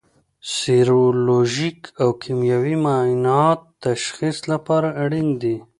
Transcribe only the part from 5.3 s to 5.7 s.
دي.